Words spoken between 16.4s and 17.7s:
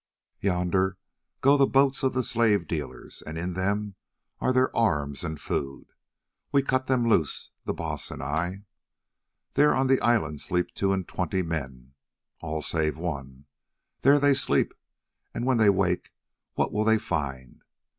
what will they find?